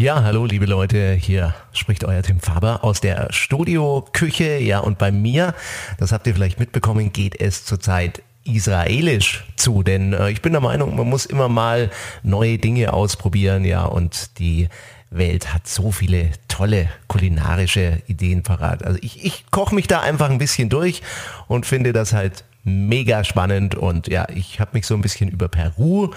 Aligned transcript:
Ja, 0.00 0.22
hallo 0.22 0.46
liebe 0.46 0.64
Leute, 0.64 1.12
hier 1.12 1.54
spricht 1.74 2.04
euer 2.04 2.22
Tim 2.22 2.40
Faber 2.40 2.84
aus 2.84 3.02
der 3.02 3.30
Studioküche. 3.34 4.56
Ja, 4.56 4.78
und 4.78 4.96
bei 4.96 5.12
mir, 5.12 5.52
das 5.98 6.10
habt 6.10 6.26
ihr 6.26 6.34
vielleicht 6.34 6.58
mitbekommen, 6.58 7.12
geht 7.12 7.38
es 7.38 7.66
zurzeit 7.66 8.22
israelisch 8.42 9.44
zu, 9.56 9.82
denn 9.82 10.14
äh, 10.14 10.30
ich 10.30 10.40
bin 10.40 10.52
der 10.52 10.62
Meinung, 10.62 10.96
man 10.96 11.06
muss 11.06 11.26
immer 11.26 11.50
mal 11.50 11.90
neue 12.22 12.56
Dinge 12.56 12.94
ausprobieren, 12.94 13.66
ja, 13.66 13.84
und 13.84 14.38
die 14.38 14.70
Welt 15.10 15.52
hat 15.52 15.68
so 15.68 15.90
viele 15.90 16.30
tolle 16.48 16.88
kulinarische 17.06 18.00
Ideen 18.06 18.42
parat. 18.42 18.82
Also 18.82 18.98
ich, 19.02 19.22
ich 19.22 19.50
koche 19.50 19.74
mich 19.74 19.86
da 19.86 20.00
einfach 20.00 20.30
ein 20.30 20.38
bisschen 20.38 20.70
durch 20.70 21.02
und 21.46 21.66
finde 21.66 21.92
das 21.92 22.14
halt 22.14 22.44
mega 22.62 23.24
spannend 23.24 23.74
und 23.74 24.08
ja, 24.08 24.28
ich 24.28 24.60
habe 24.60 24.72
mich 24.74 24.86
so 24.86 24.94
ein 24.94 25.00
bisschen 25.00 25.30
über 25.30 25.48
Peru 25.48 26.10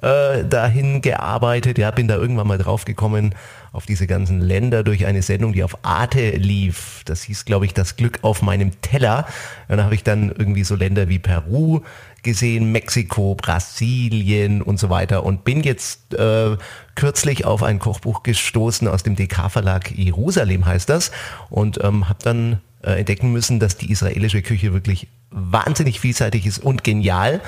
äh, 0.00 0.44
dahin 0.44 1.02
gearbeitet. 1.02 1.78
Ja, 1.78 1.90
bin 1.90 2.08
da 2.08 2.16
irgendwann 2.16 2.46
mal 2.46 2.58
drauf 2.58 2.84
gekommen 2.84 3.34
auf 3.72 3.86
diese 3.86 4.06
ganzen 4.06 4.40
Länder 4.40 4.82
durch 4.82 5.06
eine 5.06 5.22
Sendung, 5.22 5.52
die 5.52 5.62
auf 5.62 5.84
Arte 5.84 6.30
lief. 6.30 7.02
Das 7.04 7.22
hieß, 7.22 7.44
glaube 7.44 7.66
ich, 7.66 7.74
das 7.74 7.96
Glück 7.96 8.18
auf 8.22 8.42
meinem 8.42 8.80
Teller. 8.80 9.26
Und 9.68 9.76
dann 9.76 9.84
habe 9.84 9.94
ich 9.94 10.02
dann 10.02 10.30
irgendwie 10.30 10.64
so 10.64 10.74
Länder 10.74 11.08
wie 11.08 11.18
Peru 11.18 11.82
gesehen, 12.22 12.72
Mexiko, 12.72 13.34
Brasilien 13.34 14.62
und 14.62 14.78
so 14.78 14.90
weiter 14.90 15.24
und 15.24 15.44
bin 15.44 15.62
jetzt 15.62 16.14
äh, 16.14 16.56
kürzlich 16.94 17.44
auf 17.44 17.62
ein 17.62 17.78
Kochbuch 17.78 18.22
gestoßen 18.22 18.88
aus 18.88 19.02
dem 19.02 19.16
DK-Verlag 19.16 19.90
Jerusalem 19.92 20.66
heißt 20.66 20.88
das 20.88 21.12
und 21.48 21.82
ähm, 21.82 22.08
habe 22.08 22.18
dann 22.22 22.60
äh, 22.82 22.98
entdecken 22.98 23.32
müssen, 23.32 23.58
dass 23.58 23.78
die 23.78 23.90
israelische 23.90 24.42
Küche 24.42 24.72
wirklich 24.74 25.08
wahnsinnig 25.30 26.00
vielseitig 26.00 26.46
ist 26.46 26.58
und 26.58 26.84
genial. 26.84 27.40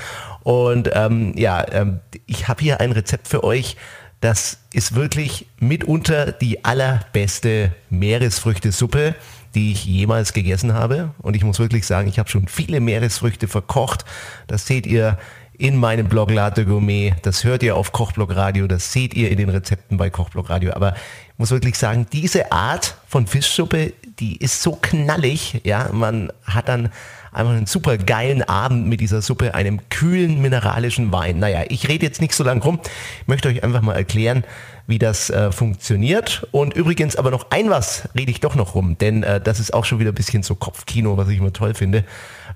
Und 0.43 0.91
ähm, 0.93 1.35
ja, 1.37 1.65
ähm, 1.73 2.01
ich 2.27 2.49
habe 2.49 2.63
hier 2.63 2.81
ein 2.81 2.93
Rezept 2.93 3.29
für 3.29 3.45
euch. 3.45 3.77
Das 4.21 4.59
ist 4.73 4.95
wirklich 4.95 5.47
mitunter 5.59 6.31
die 6.31 6.65
allerbeste 6.65 7.75
Meeresfrüchtesuppe, 7.91 9.17
die 9.55 9.73
ich 9.73 9.85
jemals 9.85 10.33
gegessen 10.33 10.75
habe. 10.75 11.11
Und 11.19 11.35
ich 11.35 11.45
muss 11.45 11.59
wirklich 11.59 11.87
sagen, 11.87 12.09
ich 12.09 12.19
habe 12.19 12.29
schon 12.29 12.47
viele 12.47 12.81
Meeresfrüchte 12.81 13.49
verkocht. 13.49 14.05
Das 14.47 14.67
seht 14.67 14.87
ihr 14.87 15.19
in 15.59 15.77
meinem 15.77 16.09
Blog 16.09 16.31
Latte 16.31 16.65
Gourmet. 16.65 17.15
Das 17.23 17.45
hört 17.45 17.63
ihr 17.63 17.77
auf 17.77 17.93
Kochblog 17.93 18.35
Radio. 18.35 18.67
Das 18.67 18.93
seht 18.93 19.15
ihr 19.15 19.31
in 19.31 19.39
den 19.39 19.49
Rezepten 19.49 19.97
bei 19.97 20.09
Kochblog 20.09 20.51
Radio. 20.51 20.73
Aber 20.73 20.95
ich 20.95 21.39
muss 21.39 21.51
wirklich 21.51 21.77
sagen, 21.77 22.07
diese 22.13 22.53
Art 22.53 22.97
von 23.07 23.27
Fischsuppe, 23.27 23.93
die 24.19 24.37
ist 24.37 24.63
so 24.63 24.79
knallig. 24.81 25.61
Ja, 25.65 25.91
man 25.93 26.33
hat 26.45 26.69
dann 26.69 26.91
einfach 27.33 27.53
einen 27.53 27.67
super 27.67 27.97
geilen 27.99 28.43
Abend 28.43 28.87
mit 28.87 29.01
dieser 29.01 29.23
Suppe, 29.23 29.55
einem 29.55 29.81
kühlen 29.89 30.41
mineralischen 30.41 31.13
Wein. 31.13 31.39
Naja, 31.39 31.65
ich 31.69 31.89
rede 31.89 32.05
jetzt 32.05 32.21
nicht 32.21 32.35
so 32.35 32.45
lange 32.45 32.63
rum. 32.63 32.81
Ich 33.23 33.29
möchte 33.29 33.49
euch 33.49 33.65
einfach 33.65 33.81
mal 33.81 33.95
erklären, 33.95 34.45
wie 34.87 34.99
das 34.99 35.31
äh, 35.31 35.51
funktioniert. 35.51 36.47
Und 36.51 36.75
übrigens 36.75 37.17
aber 37.17 37.31
noch 37.31 37.51
ein 37.51 37.71
was 37.71 38.09
rede 38.15 38.31
ich 38.31 38.41
doch 38.41 38.55
noch 38.55 38.75
rum, 38.75 38.99
denn 38.99 39.23
äh, 39.23 39.41
das 39.41 39.61
ist 39.61 39.73
auch 39.73 39.85
schon 39.85 39.99
wieder 39.99 40.13
ein 40.13 40.15
bisschen 40.15 40.43
so 40.43 40.55
Kopfkino, 40.55 41.17
was 41.17 41.29
ich 41.29 41.39
immer 41.39 41.53
toll 41.53 41.75
finde 41.75 42.05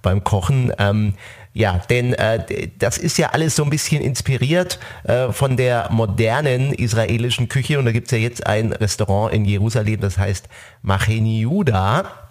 beim 0.03 0.23
Kochen. 0.25 0.73
Ähm, 0.79 1.15
ja, 1.55 1.81
denn 1.89 2.13
äh, 2.13 2.69
das 2.79 2.99
ist 2.99 3.17
ja 3.17 3.31
alles 3.31 3.57
so 3.57 3.65
ein 3.65 3.71
bisschen 3.71 4.03
inspiriert 4.03 4.79
äh, 5.05 5.33
von 5.33 5.57
der 5.57 5.89
modernen 5.91 6.75
israelischen 6.75 7.49
Küche. 7.49 7.79
Und 7.79 7.87
da 7.87 7.93
gibt's 7.93 8.11
ja 8.11 8.19
jetzt 8.19 8.47
ein 8.47 8.73
Restaurant 8.73 9.33
in 9.33 9.47
Jerusalem, 9.47 10.01
das 10.01 10.19
heißt 10.19 10.51
Macheni 10.83 11.41
Yuda. 11.41 12.26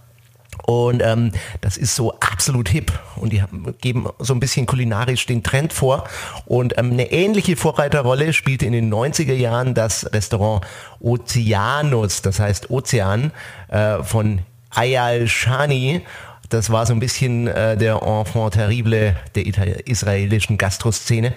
Und 0.64 1.02
ähm, 1.04 1.32
das 1.62 1.78
ist 1.78 1.96
so 1.96 2.14
absolut 2.20 2.70
hip 2.70 2.92
und 3.18 3.32
die 3.34 3.44
geben 3.82 4.08
so 4.20 4.34
ein 4.34 4.40
bisschen 4.40 4.66
kulinarisch 4.66 5.26
den 5.26 5.44
Trend 5.44 5.74
vor. 5.74 6.06
Und 6.46 6.78
ähm, 6.78 6.92
eine 6.92 7.12
ähnliche 7.12 7.56
Vorreiterrolle 7.56 8.34
spielte 8.34 8.66
in 8.66 8.74
den 8.74 8.94
90er 8.94 9.34
Jahren 9.34 9.74
das 9.74 10.12
Restaurant 10.14 10.66
Oceanus, 11.00 12.22
das 12.22 12.40
heißt 12.40 12.70
Ozean, 12.70 13.32
äh, 13.68 14.04
von 14.04 14.40
Ayal 14.72 15.28
Shani. 15.28 16.02
Das 16.50 16.70
war 16.70 16.86
so 16.86 16.94
ein 16.94 17.00
bisschen 17.00 17.48
äh, 17.48 17.76
der 17.78 18.02
Enfant 18.02 18.54
terrible 18.54 19.16
der 19.36 19.88
israelischen 19.88 20.58
Gastroszene. 20.58 21.34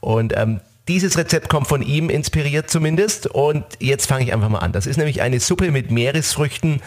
Und 0.00 0.34
ähm, 0.36 0.60
dieses 0.88 1.16
Rezept 1.16 1.48
kommt 1.48 1.68
von 1.68 1.82
ihm 1.82 2.10
inspiriert 2.10 2.70
zumindest. 2.70 3.26
Und 3.26 3.64
jetzt 3.78 4.06
fange 4.06 4.24
ich 4.24 4.32
einfach 4.32 4.48
mal 4.48 4.58
an. 4.58 4.72
Das 4.72 4.86
ist 4.86 4.96
nämlich 4.96 5.22
eine 5.22 5.40
Suppe 5.40 5.70
mit 5.70 5.90
Meeresfrüchten 5.90 6.80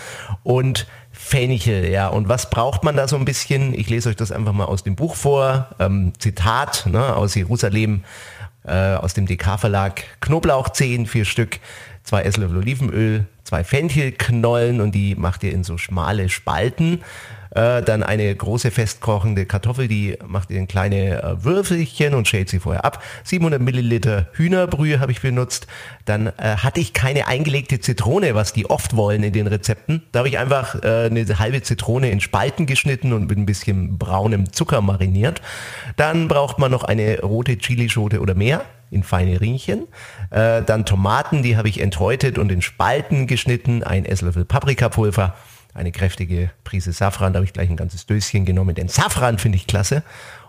und 0.44 0.88
Fenchel, 1.18 1.90
ja. 1.90 2.08
Und 2.10 2.28
was 2.30 2.50
braucht 2.50 2.84
man 2.84 2.96
da 2.98 3.08
so 3.08 3.16
ein 3.16 3.26
bisschen? 3.26 3.74
Ich 3.74 3.90
lese 3.90 4.10
euch 4.10 4.16
das 4.16 4.32
einfach 4.32 4.54
mal 4.54 4.66
aus 4.66 4.84
dem 4.84 4.96
Buch 4.96 5.16
vor. 5.16 5.70
Ähm, 5.80 6.14
Zitat 6.20 6.86
ne, 6.88 7.16
aus 7.16 7.36
Jerusalem, 7.36 8.04
äh, 8.66 8.96
aus 8.96 9.14
dem 9.14 9.26
DK-Verlag. 9.26 10.04
Knoblauch 10.20 10.70
10, 10.70 11.08
vier 11.08 11.26
Stück, 11.26 11.60
zwei 12.06 12.22
Esslöffel 12.22 12.58
Olivenöl, 12.58 13.26
zwei 13.44 13.64
Fenchelknollen 13.64 14.80
und 14.80 14.94
die 14.94 15.16
macht 15.16 15.44
ihr 15.44 15.52
in 15.52 15.64
so 15.64 15.78
schmale 15.78 16.30
Spalten. 16.30 17.02
Äh, 17.56 17.84
dann 17.84 18.04
eine 18.04 18.36
große 18.36 18.70
festkochende 18.70 19.46
Kartoffel, 19.46 19.88
die 19.88 20.18
macht 20.28 20.52
ihr 20.52 20.58
in 20.58 20.68
kleine 20.68 21.24
äh, 21.24 21.44
Würfelchen 21.44 22.14
und 22.14 22.28
schält 22.28 22.50
sie 22.50 22.60
vorher 22.60 22.84
ab. 22.84 23.02
700 23.24 23.62
Milliliter 23.62 24.28
Hühnerbrühe 24.34 25.00
habe 25.00 25.14
ich 25.14 25.22
benutzt. 25.22 25.66
Dann 26.04 26.28
äh, 26.28 26.58
hatte 26.58 26.82
ich 26.82 26.92
keine 26.92 27.28
eingelegte 27.28 27.80
Zitrone, 27.80 28.36
was 28.36 28.52
die 28.52 28.70
oft 28.70 28.98
wollen 28.98 29.24
in 29.24 29.32
den 29.32 29.48
Rezepten. 29.48 30.04
Da 30.12 30.20
habe 30.20 30.28
ich 30.28 30.38
einfach 30.38 30.84
äh, 30.84 31.06
eine 31.06 31.40
halbe 31.40 31.62
Zitrone 31.62 32.10
in 32.12 32.20
Spalten 32.20 32.66
geschnitten 32.66 33.14
und 33.14 33.30
mit 33.30 33.38
ein 33.38 33.46
bisschen 33.46 33.98
braunem 33.98 34.52
Zucker 34.52 34.82
mariniert. 34.82 35.42
Dann 35.96 36.28
braucht 36.28 36.60
man 36.60 36.72
noch 36.72 36.84
eine 36.84 37.22
rote 37.22 37.58
Chilischote 37.58 38.20
oder 38.20 38.36
mehr 38.36 38.66
in 38.92 39.04
feine 39.04 39.42
Riemchen. 39.42 39.88
Äh, 40.30 40.62
dann 40.64 40.86
Tomaten, 40.86 41.44
die 41.44 41.58
habe 41.58 41.70
ich 41.70 41.82
enthäutet 41.82 42.38
und 42.38 42.52
in 42.52 42.62
Spalten 42.62 43.28
geschnitten. 43.28 43.84
Ein 43.84 44.06
Esslöffel 44.06 44.46
Paprikapulver 44.46 45.36
eine 45.76 45.92
kräftige 45.92 46.52
Prise 46.64 46.94
Safran, 46.94 47.34
da 47.34 47.38
habe 47.38 47.46
ich 47.46 47.54
gleich 47.54 47.70
ein 47.70 47.76
ganzes 47.76 48.06
Döschen 48.06 48.46
genommen, 48.46 48.76
denn 48.76 48.88
Safran 48.88 49.38
finde 49.38 49.58
ich 49.58 49.68
klasse. 49.68 50.04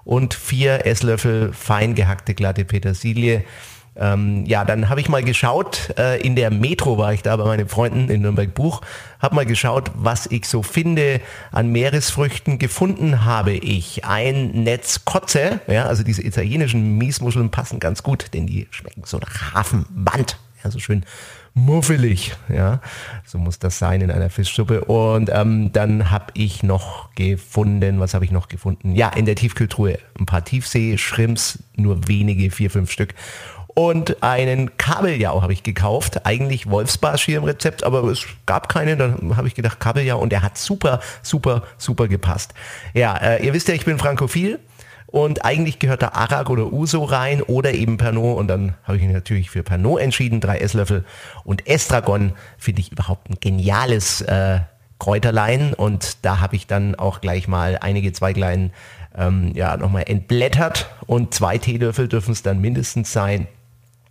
Und 0.04 0.34
vier 0.34 0.86
Esslöffel 0.86 1.52
fein 1.52 1.96
gehackte 1.96 2.32
glatte 2.32 2.64
Petersilie. 2.64 3.44
Ähm, 3.98 4.44
ja, 4.46 4.64
dann 4.64 4.88
habe 4.88 5.00
ich 5.00 5.08
mal 5.08 5.22
geschaut, 5.22 5.94
äh, 5.98 6.20
in 6.20 6.36
der 6.36 6.50
Metro 6.50 6.98
war 6.98 7.14
ich 7.14 7.22
da 7.22 7.36
bei 7.36 7.44
meinen 7.44 7.68
Freunden 7.68 8.10
in 8.10 8.22
Nürnberg 8.22 8.52
Buch, 8.52 8.82
habe 9.20 9.34
mal 9.34 9.46
geschaut, 9.46 9.90
was 9.94 10.26
ich 10.26 10.46
so 10.46 10.62
finde 10.62 11.20
an 11.50 11.72
Meeresfrüchten. 11.72 12.58
Gefunden 12.58 13.24
habe 13.24 13.52
ich 13.52 14.04
ein 14.04 14.64
Netz 14.64 15.04
Kotze, 15.04 15.60
ja, 15.66 15.86
also 15.86 16.02
diese 16.02 16.22
italienischen 16.22 16.98
Miesmuscheln 16.98 17.50
passen 17.50 17.80
ganz 17.80 18.02
gut, 18.02 18.34
denn 18.34 18.46
die 18.46 18.66
schmecken 18.70 19.02
so 19.04 19.18
nach 19.18 19.54
Hafenband, 19.54 20.38
ja, 20.62 20.70
so 20.70 20.78
schön 20.78 21.04
muffelig, 21.56 22.36
ja, 22.50 22.80
so 23.24 23.38
muss 23.38 23.58
das 23.58 23.78
sein 23.78 24.02
in 24.02 24.10
einer 24.10 24.28
Fischsuppe. 24.28 24.84
Und 24.84 25.30
ähm, 25.32 25.72
dann 25.72 26.10
habe 26.10 26.26
ich 26.34 26.62
noch 26.62 27.14
gefunden, 27.14 27.98
was 27.98 28.12
habe 28.12 28.26
ich 28.26 28.30
noch 28.30 28.48
gefunden? 28.48 28.94
Ja, 28.94 29.08
in 29.08 29.24
der 29.24 29.36
Tiefkühltruhe 29.36 29.98
ein 30.18 30.26
paar 30.26 30.44
Tiefsee-Shrimps, 30.44 31.60
nur 31.76 32.08
wenige, 32.08 32.50
vier, 32.50 32.70
fünf 32.70 32.90
Stück. 32.90 33.14
Und 33.78 34.22
einen 34.22 34.78
Kabeljau 34.78 35.42
habe 35.42 35.52
ich 35.52 35.62
gekauft, 35.62 36.24
eigentlich 36.24 36.70
Wolfsbarsch 36.70 37.26
hier 37.26 37.36
im 37.36 37.44
Rezept, 37.44 37.84
aber 37.84 38.04
es 38.04 38.24
gab 38.46 38.70
keine, 38.70 38.96
dann 38.96 39.36
habe 39.36 39.48
ich 39.48 39.54
gedacht 39.54 39.80
Kabeljau. 39.80 40.18
Und 40.18 40.32
der 40.32 40.40
hat 40.40 40.56
super, 40.56 41.00
super, 41.22 41.62
super 41.76 42.08
gepasst. 42.08 42.54
Ja, 42.94 43.14
äh, 43.18 43.44
ihr 43.44 43.52
wisst 43.52 43.68
ja, 43.68 43.74
ich 43.74 43.84
bin 43.84 43.98
frankophil. 43.98 44.60
Und 45.08 45.44
eigentlich 45.44 45.78
gehört 45.78 46.00
da 46.00 46.08
Arak 46.08 46.48
oder 46.48 46.72
Uso 46.72 47.04
rein 47.04 47.42
oder 47.42 47.74
eben 47.74 47.98
Pernod. 47.98 48.38
Und 48.38 48.48
dann 48.48 48.76
habe 48.84 48.96
ich 48.96 49.02
mich 49.02 49.12
natürlich 49.12 49.50
für 49.50 49.62
Pernod 49.62 50.00
entschieden, 50.00 50.40
drei 50.40 50.56
Esslöffel 50.56 51.04
und 51.44 51.66
Estragon 51.66 52.32
finde 52.56 52.80
ich 52.80 52.92
überhaupt 52.92 53.28
ein 53.28 53.36
geniales 53.40 54.22
äh, 54.22 54.60
Kräuterlein. 54.98 55.74
Und 55.74 56.24
da 56.24 56.40
habe 56.40 56.56
ich 56.56 56.66
dann 56.66 56.94
auch 56.94 57.20
gleich 57.20 57.46
mal 57.46 57.76
einige 57.78 58.10
Zweiglein 58.14 58.72
ähm, 59.14 59.52
ja 59.54 59.76
nochmal 59.76 60.04
entblättert. 60.06 60.88
Und 61.06 61.34
zwei 61.34 61.58
Teelöffel 61.58 62.08
dürfen 62.08 62.32
es 62.32 62.42
dann 62.42 62.62
mindestens 62.62 63.12
sein. 63.12 63.46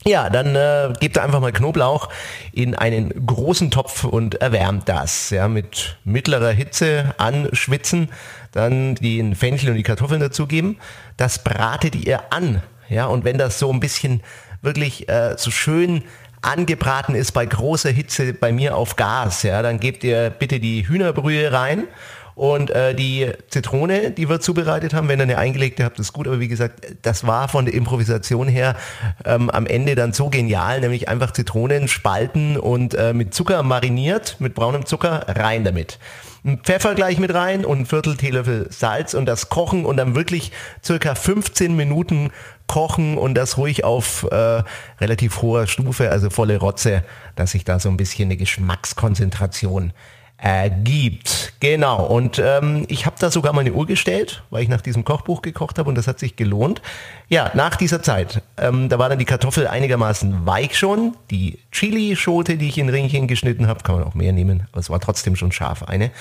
Ja, 0.08 0.30
dann 0.30 0.56
äh, 0.56 0.94
gebt 1.00 1.18
einfach 1.18 1.40
mal 1.40 1.52
Knoblauch 1.52 2.10
in 2.52 2.76
einen 2.76 3.26
großen 3.26 3.72
Topf 3.72 4.04
und 4.04 4.36
erwärmt 4.36 4.88
das. 4.88 5.32
Ja, 5.32 5.48
mit 5.48 5.98
mittlerer 6.04 6.52
Hitze 6.52 7.16
anschwitzen, 7.18 8.10
dann 8.52 8.94
den 8.94 9.34
Fenchel 9.34 9.72
und 9.72 9.78
die 9.78 9.84
Kartoffeln 9.84 10.22
dazugeben. 10.22 10.78
Das 11.18 11.44
bratet 11.44 11.96
ihr 11.96 12.32
an. 12.32 12.62
Ja, 12.88 13.08
und 13.08 13.26
wenn 13.26 13.40
das 13.40 13.58
so 13.58 13.74
ein 13.74 13.80
bisschen 13.80 14.22
wirklich 14.62 15.10
äh, 15.10 15.38
so 15.40 15.50
schön 15.50 16.04
angebraten 16.44 17.16
ist 17.16 17.32
bei 17.32 17.48
großer 17.48 17.90
Hitze 17.90 18.36
bei 18.36 18.52
mir 18.52 18.78
auf 18.78 18.98
Gas, 18.98 19.42
ja, 19.42 19.64
dann 19.64 19.80
gebt 19.80 20.04
ihr 20.04 20.30
bitte 20.30 20.60
die 20.60 20.88
Hühnerbrühe 20.88 21.52
rein 21.52 21.88
Und 22.36 22.70
äh, 22.70 22.94
die 22.94 23.32
Zitrone, 23.48 24.12
die 24.12 24.30
wir 24.30 24.42
zubereitet 24.42 24.94
haben, 24.94 25.08
wenn 25.08 25.20
ihr 25.20 25.24
eine 25.24 25.38
eingelegte 25.38 25.86
habt, 25.86 25.98
ist 26.00 26.12
gut. 26.12 26.28
Aber 26.28 26.42
wie 26.42 26.50
gesagt, 26.50 26.86
das 27.02 27.26
war 27.26 27.48
von 27.48 27.66
der 27.66 27.74
Improvisation 27.74 28.50
her 28.50 28.76
ähm, 29.24 29.50
am 29.50 29.66
Ende 29.66 29.96
dann 29.96 30.12
so 30.12 30.30
genial, 30.30 30.82
nämlich 30.82 31.08
einfach 31.08 31.32
Zitronen 31.32 31.88
spalten 31.88 32.58
und 32.58 32.94
äh, 32.94 33.14
mit 33.14 33.34
Zucker 33.34 33.64
mariniert, 33.64 34.36
mit 34.40 34.54
braunem 34.54 34.86
Zucker, 34.86 35.26
rein 35.30 35.64
damit. 35.64 35.98
Ein 36.44 36.60
Pfeffer 36.60 36.94
gleich 36.94 37.18
mit 37.20 37.34
rein 37.34 37.66
und 37.66 37.80
ein 37.80 37.86
Viertel 37.86 38.18
Teelöffel 38.18 38.68
Salz 38.70 39.14
und 39.14 39.26
das 39.26 39.50
kochen 39.50 39.86
und 39.86 39.98
dann 39.98 40.14
wirklich 40.14 40.52
circa 40.84 41.16
15 41.16 41.76
Minuten 41.76 42.32
kochen 42.68 43.18
und 43.18 43.36
das 43.36 43.58
ruhig 43.58 43.84
auf 43.84 44.28
äh, 44.30 44.62
relativ 45.00 45.42
hoher 45.42 45.68
Stufe, 45.68 46.12
also 46.12 46.30
volle 46.30 46.58
Rotze, 46.58 47.04
dass 47.36 47.52
sich 47.52 47.64
da 47.64 47.80
so 47.80 47.90
ein 47.90 47.98
bisschen 47.98 48.28
eine 48.28 48.38
Geschmackskonzentration 48.38 49.94
ergibt. 50.38 51.45
Genau. 51.60 52.06
Und 52.06 52.40
ähm, 52.44 52.86
ich 52.90 53.06
habe 53.06 53.16
da 53.20 53.32
sogar 53.32 53.54
meine 53.54 53.72
Uhr 53.74 53.86
gestellt, 53.86 54.44
weil 54.50 54.64
ich 54.64 54.70
nach 54.70 54.82
diesem 54.82 55.06
Kochbuch 55.06 55.42
gekocht 55.42 55.80
habe 55.80 55.90
und 55.90 55.96
das 55.96 56.08
hat 56.08 56.20
sich 56.20 56.36
gelohnt. 56.36 56.82
Ja, 57.30 57.52
nach 57.54 57.76
dieser 57.76 58.02
Zeit, 58.04 58.42
ähm, 58.58 58.90
da 58.90 59.00
war 59.00 59.10
dann 59.10 59.20
die 59.20 59.26
Kartoffel 59.26 59.68
einigermaßen 59.68 60.46
weich 60.46 60.78
schon. 60.78 61.16
Die 61.32 61.60
Chili-Schote, 61.72 62.58
die 62.58 62.68
ich 62.68 62.78
in 62.78 62.90
Ringchen 62.90 63.28
geschnitten 63.28 63.68
habe, 63.68 63.84
kann 63.84 63.96
man 63.96 64.04
auch 64.04 64.16
mehr 64.16 64.34
nehmen, 64.34 64.68
aber 64.72 64.80
es 64.80 64.90
war 64.90 65.00
trotzdem 65.00 65.36
schon 65.36 65.52
scharf 65.52 65.84
eine. 65.84 66.12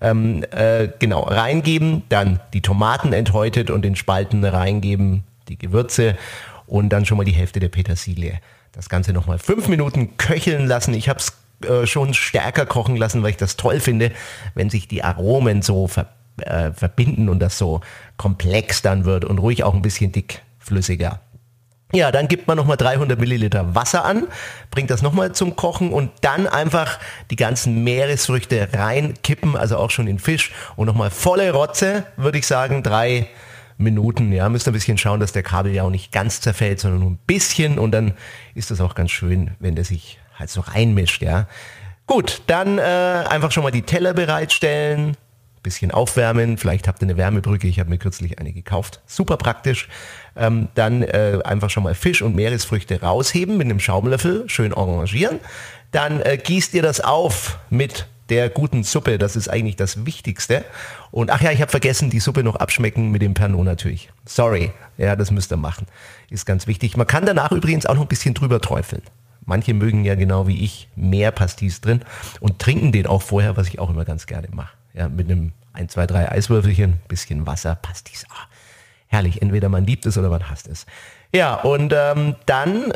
Ähm, 0.00 0.44
äh, 0.50 0.88
genau, 0.98 1.22
reingeben, 1.22 2.02
dann 2.08 2.40
die 2.52 2.62
Tomaten 2.62 3.12
enthäutet 3.12 3.70
und 3.70 3.84
in 3.84 3.96
Spalten 3.96 4.44
reingeben, 4.44 5.24
die 5.48 5.56
Gewürze 5.58 6.16
und 6.66 6.90
dann 6.90 7.04
schon 7.04 7.16
mal 7.16 7.24
die 7.24 7.32
Hälfte 7.32 7.60
der 7.60 7.68
Petersilie. 7.68 8.40
Das 8.72 8.88
Ganze 8.88 9.12
nochmal 9.12 9.38
fünf 9.38 9.66
Minuten 9.66 10.16
köcheln 10.16 10.66
lassen. 10.66 10.94
Ich 10.94 11.08
habe 11.08 11.18
es 11.18 11.39
äh, 11.64 11.86
schon 11.86 12.14
stärker 12.14 12.66
kochen 12.66 12.96
lassen, 12.96 13.22
weil 13.22 13.30
ich 13.30 13.36
das 13.36 13.56
toll 13.56 13.80
finde, 13.80 14.12
wenn 14.54 14.70
sich 14.70 14.88
die 14.88 15.04
Aromen 15.04 15.62
so 15.62 15.88
ver, 15.88 16.06
äh, 16.38 16.72
verbinden 16.72 17.28
und 17.28 17.40
das 17.40 17.58
so 17.58 17.80
komplex 18.16 18.82
dann 18.82 19.04
wird 19.04 19.24
und 19.24 19.38
ruhig 19.38 19.64
auch 19.64 19.74
ein 19.74 19.82
bisschen 19.82 20.12
dickflüssiger. 20.12 21.20
Ja, 21.92 22.12
dann 22.12 22.28
gibt 22.28 22.46
man 22.46 22.56
nochmal 22.56 22.76
300 22.76 23.18
Milliliter 23.18 23.74
Wasser 23.74 24.04
an, 24.04 24.28
bringt 24.70 24.90
das 24.90 25.02
nochmal 25.02 25.32
zum 25.32 25.56
Kochen 25.56 25.92
und 25.92 26.10
dann 26.20 26.46
einfach 26.46 27.00
die 27.30 27.36
ganzen 27.36 27.82
Meeresfrüchte 27.82 28.68
reinkippen, 28.72 29.56
also 29.56 29.76
auch 29.76 29.90
schon 29.90 30.06
in 30.06 30.20
Fisch 30.20 30.52
und 30.76 30.86
nochmal 30.86 31.10
volle 31.10 31.52
Rotze, 31.52 32.04
würde 32.16 32.38
ich 32.38 32.46
sagen, 32.46 32.84
drei 32.84 33.26
Minuten. 33.76 34.32
Ja, 34.32 34.48
müsst 34.48 34.68
ein 34.68 34.72
bisschen 34.72 34.98
schauen, 34.98 35.18
dass 35.18 35.32
der 35.32 35.42
Kabel 35.42 35.74
ja 35.74 35.82
auch 35.82 35.90
nicht 35.90 36.12
ganz 36.12 36.40
zerfällt, 36.40 36.78
sondern 36.78 37.00
nur 37.00 37.10
ein 37.10 37.18
bisschen 37.26 37.78
und 37.78 37.90
dann 37.90 38.12
ist 38.54 38.70
das 38.70 38.80
auch 38.80 38.94
ganz 38.94 39.10
schön, 39.10 39.52
wenn 39.58 39.74
der 39.74 39.84
sich 39.84 40.20
halt 40.40 40.50
so 40.50 40.60
reinmischt, 40.60 41.22
ja. 41.22 41.46
Gut, 42.06 42.42
dann 42.48 42.78
äh, 42.78 42.82
einfach 42.82 43.52
schon 43.52 43.62
mal 43.62 43.70
die 43.70 43.82
Teller 43.82 44.14
bereitstellen, 44.14 45.16
bisschen 45.62 45.90
aufwärmen, 45.90 46.58
vielleicht 46.58 46.88
habt 46.88 47.02
ihr 47.02 47.06
eine 47.06 47.16
Wärmebrücke, 47.16 47.68
ich 47.68 47.78
habe 47.78 47.90
mir 47.90 47.98
kürzlich 47.98 48.38
eine 48.38 48.52
gekauft, 48.52 49.00
super 49.06 49.36
praktisch. 49.36 49.88
Ähm, 50.36 50.68
dann 50.74 51.02
äh, 51.02 51.38
einfach 51.44 51.70
schon 51.70 51.82
mal 51.82 51.94
Fisch 51.94 52.22
und 52.22 52.34
Meeresfrüchte 52.34 53.00
rausheben 53.00 53.56
mit 53.56 53.66
einem 53.66 53.78
Schaumlöffel, 53.78 54.48
schön 54.48 54.72
arrangieren. 54.72 55.38
Dann 55.92 56.20
äh, 56.20 56.38
gießt 56.38 56.74
ihr 56.74 56.82
das 56.82 57.00
auf 57.00 57.58
mit 57.68 58.06
der 58.30 58.48
guten 58.48 58.84
Suppe, 58.84 59.18
das 59.18 59.36
ist 59.36 59.48
eigentlich 59.48 59.76
das 59.76 60.06
Wichtigste. 60.06 60.64
Und 61.10 61.30
ach 61.30 61.42
ja, 61.42 61.50
ich 61.50 61.60
habe 61.60 61.70
vergessen, 61.70 62.10
die 62.10 62.20
Suppe 62.20 62.42
noch 62.42 62.56
abschmecken 62.56 63.10
mit 63.10 63.22
dem 63.22 63.34
Pernod 63.34 63.64
natürlich. 63.64 64.10
Sorry, 64.24 64.70
ja, 64.98 65.16
das 65.16 65.30
müsst 65.30 65.52
ihr 65.52 65.56
machen. 65.56 65.86
Ist 66.30 66.46
ganz 66.46 66.66
wichtig. 66.66 66.96
Man 66.96 67.08
kann 67.08 67.26
danach 67.26 67.50
übrigens 67.50 67.86
auch 67.86 67.94
noch 67.94 68.02
ein 68.02 68.08
bisschen 68.08 68.34
drüber 68.34 68.60
träufeln. 68.60 69.02
Manche 69.44 69.74
mögen 69.74 70.04
ja 70.04 70.14
genau 70.14 70.46
wie 70.46 70.62
ich 70.64 70.88
mehr 70.96 71.30
Pastis 71.30 71.80
drin 71.80 72.00
und 72.40 72.58
trinken 72.58 72.92
den 72.92 73.06
auch 73.06 73.22
vorher, 73.22 73.56
was 73.56 73.68
ich 73.68 73.78
auch 73.78 73.90
immer 73.90 74.04
ganz 74.04 74.26
gerne 74.26 74.48
mache. 74.52 74.76
Ja, 74.94 75.08
mit 75.08 75.30
einem 75.30 75.52
1, 75.72 75.92
2, 75.92 76.06
3 76.06 76.32
Eiswürfelchen, 76.32 76.94
bisschen 77.08 77.46
Wasser, 77.46 77.74
Pastis. 77.74 78.26
Ah, 78.30 78.48
herrlich, 79.06 79.42
entweder 79.42 79.68
man 79.68 79.84
liebt 79.84 80.06
es 80.06 80.18
oder 80.18 80.30
man 80.30 80.48
hasst 80.50 80.68
es. 80.68 80.86
Ja, 81.32 81.54
und 81.54 81.92
ähm, 81.96 82.36
dann 82.46 82.92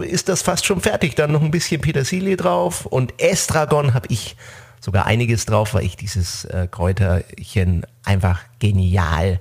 ist 0.00 0.28
das 0.28 0.42
fast 0.42 0.66
schon 0.66 0.80
fertig. 0.80 1.14
Dann 1.14 1.32
noch 1.32 1.42
ein 1.42 1.50
bisschen 1.50 1.80
Petersilie 1.80 2.36
drauf 2.36 2.86
und 2.86 3.20
Estragon 3.20 3.94
habe 3.94 4.06
ich 4.10 4.36
sogar 4.80 5.06
einiges 5.06 5.46
drauf, 5.46 5.74
weil 5.74 5.84
ich 5.84 5.96
dieses 5.96 6.44
äh, 6.46 6.68
Kräuterchen 6.70 7.84
einfach 8.04 8.40
genial 8.58 9.40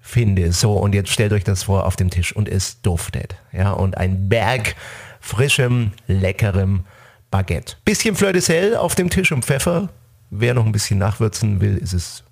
finde. 0.00 0.52
So, 0.52 0.72
und 0.72 0.94
jetzt 0.94 1.10
stellt 1.10 1.32
euch 1.32 1.44
das 1.44 1.64
vor 1.64 1.86
auf 1.86 1.96
dem 1.96 2.10
Tisch 2.10 2.34
und 2.34 2.48
es 2.48 2.80
duftet. 2.80 3.36
Ja, 3.52 3.72
und 3.72 3.96
ein 3.96 4.28
Berg 4.28 4.74
frischem, 5.20 5.92
leckerem 6.06 6.84
Baguette. 7.30 7.76
Bisschen 7.84 8.14
Fleur 8.14 8.32
de 8.32 8.40
Sel 8.40 8.76
auf 8.76 8.94
dem 8.94 9.10
Tisch 9.10 9.32
und 9.32 9.44
Pfeffer. 9.44 9.90
Wer 10.30 10.54
noch 10.54 10.66
ein 10.66 10.72
bisschen 10.72 10.98
nachwürzen 10.98 11.60
will, 11.60 11.76
ist 11.76 11.92
es, 11.92 12.24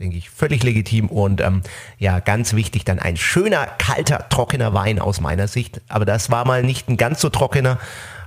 denke 0.00 0.16
ich, 0.16 0.30
völlig 0.30 0.62
legitim. 0.62 1.08
Und 1.08 1.40
ähm, 1.40 1.62
ja, 1.98 2.20
ganz 2.20 2.54
wichtig, 2.54 2.84
dann 2.84 2.98
ein 2.98 3.16
schöner, 3.16 3.66
kalter, 3.78 4.28
trockener 4.28 4.74
Wein 4.74 4.98
aus 4.98 5.20
meiner 5.20 5.48
Sicht. 5.48 5.80
Aber 5.88 6.04
das 6.04 6.30
war 6.30 6.44
mal 6.44 6.62
nicht 6.62 6.88
ein 6.88 6.96
ganz 6.96 7.20
so 7.20 7.30
trockener. 7.30 7.78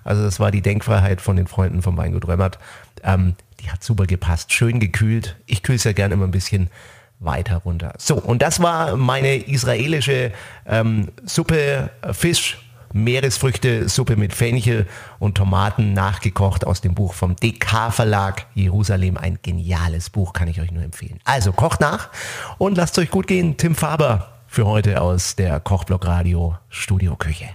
Also 0.04 0.24
das 0.24 0.40
war 0.40 0.52
die 0.52 0.62
Denkfreiheit 0.62 1.20
von 1.22 1.36
den 1.36 1.48
Freunden 1.48 1.82
vom 1.82 1.98
Weingut 1.98 2.28
Römmert. 2.28 2.60
Ähm, 3.04 3.36
die 3.60 3.70
hat 3.70 3.84
super 3.84 4.06
gepasst, 4.06 4.54
schön 4.54 4.80
gekühlt. 4.80 5.36
Ich 5.46 5.64
kühle 5.64 5.78
es 5.78 5.84
ja 5.84 5.92
gerne 5.92 6.14
immer 6.14 6.26
ein 6.26 6.32
bisschen 6.32 6.70
weiter 7.20 7.58
runter. 7.58 7.94
So, 7.98 8.16
und 8.16 8.42
das 8.42 8.62
war 8.62 8.96
meine 8.96 9.36
israelische 9.36 10.32
ähm, 10.66 11.10
Suppe 11.26 11.90
äh, 12.02 12.14
Fisch 12.14 12.58
Meeresfrüchte-Suppe 12.94 14.16
mit 14.16 14.34
Fenchel 14.34 14.88
und 15.20 15.36
Tomaten 15.36 15.94
nachgekocht 15.94 16.66
aus 16.66 16.82
dem 16.82 16.94
Buch 16.94 17.14
vom 17.14 17.36
DK 17.36 17.92
Verlag 17.92 18.48
Jerusalem. 18.54 19.18
Ein 19.18 19.40
geniales 19.42 20.10
Buch, 20.10 20.34
kann 20.34 20.48
ich 20.48 20.62
euch 20.62 20.72
nur 20.72 20.84
empfehlen. 20.84 21.20
Also 21.24 21.52
kocht 21.52 21.82
nach 21.82 22.10
und 22.58 22.78
lasst 22.78 22.98
euch 23.00 23.10
gut 23.10 23.28
gehen. 23.28 23.58
Tim 23.58 23.76
Faber 23.76 24.30
für 24.48 24.66
heute 24.66 25.02
aus 25.02 25.36
der 25.36 25.60
Kochblock 25.60 26.06
Radio 26.06 26.58
Studio 26.70 27.16
Küche. 27.16 27.50